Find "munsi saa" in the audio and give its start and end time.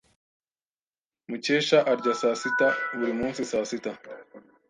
3.19-3.65